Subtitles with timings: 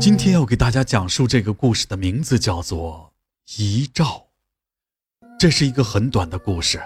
[0.00, 3.12] 今天要给大家讲述这个故事的名字叫做
[3.62, 4.26] 《遗照》。
[5.38, 6.80] 这是一个很短的故事。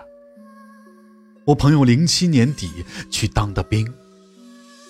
[1.44, 3.88] 我朋友零七年底去当的兵，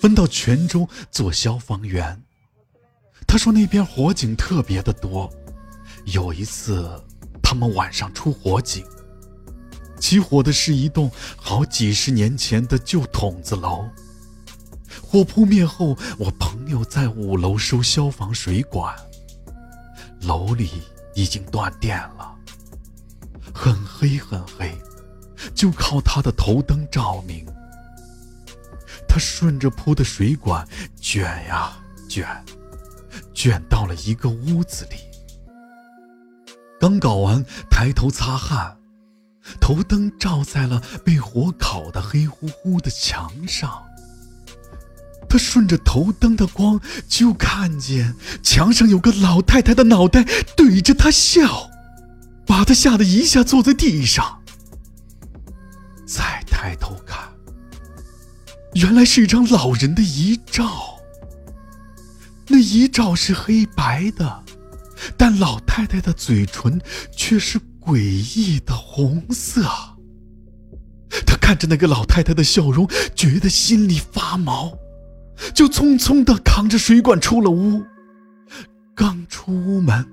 [0.01, 2.19] 分到泉州做消防员。
[3.27, 5.31] 他说那边火警特别的多。
[6.05, 6.99] 有一次，
[7.43, 8.83] 他们晚上出火警，
[9.99, 13.87] 起火的是一栋好几十年前的旧筒子楼。
[15.15, 18.93] 火扑灭后，我朋友在五楼收消防水管，
[20.23, 20.69] 楼里
[21.13, 22.35] 已经断电了，
[23.53, 24.77] 很黑很黑。
[25.53, 27.45] 就靠他的头灯照明，
[29.07, 30.67] 他顺着铺的水管
[30.99, 31.77] 卷呀
[32.09, 32.27] 卷，
[33.33, 34.97] 卷到了一个屋子里。
[36.77, 38.77] 刚搞完，抬头擦汗，
[39.61, 43.81] 头灯照在了被火烤的黑乎乎的墙上。
[45.35, 51.69] 他顺着头灯的光，就看见墙上有个老太太的脑袋对着他笑，
[52.45, 54.41] 把他吓得一下坐在地上。
[56.05, 57.19] 再抬头看，
[58.75, 61.01] 原来是一张老人的遗照。
[62.47, 64.41] 那遗照是黑白的，
[65.17, 66.79] 但老太太的嘴唇
[67.13, 69.69] 却是诡异的红色。
[71.27, 74.71] 他看着那个老太太的笑容，觉得心里发毛，
[75.53, 77.83] 就匆匆的扛着水管出了屋。
[78.95, 80.07] 刚出屋门，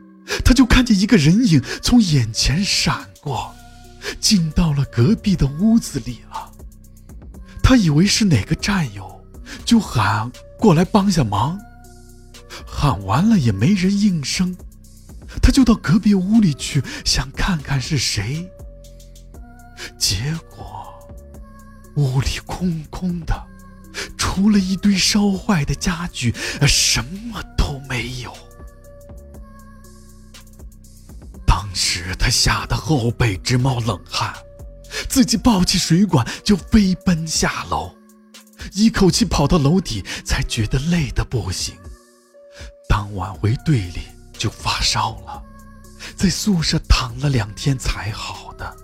[0.44, 3.54] 他就看见一个人影从眼前闪过。
[4.18, 6.50] 进到了隔壁的屋子里了。
[7.62, 9.24] 他以为是哪个战友，
[9.64, 11.56] 就喊过来帮下忙。
[12.66, 14.56] 喊完了也没人应声，
[15.40, 18.50] 他就到隔壁屋里去，想看看是谁。
[19.96, 20.84] 结果
[21.94, 23.40] 屋里空空的，
[24.34, 26.34] 除了一堆烧坏的家具，
[26.66, 28.34] 什么都没有。
[31.46, 34.34] 当时，他吓得后背直冒冷汗，
[35.06, 37.94] 自己抱起水管就飞奔下楼，
[38.72, 41.76] 一口气跑到楼底，才觉得累得不行。
[42.88, 44.00] 当晚回队里
[44.32, 45.42] 就发烧了，
[46.16, 48.74] 在宿舍躺了两天才好的。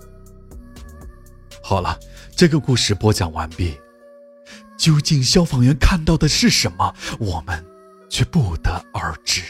[1.63, 1.99] 好了，
[2.35, 3.75] 这个故事播讲完毕。
[4.79, 7.63] 究竟消防员看到的是什么，我们
[8.09, 9.43] 却不得而知。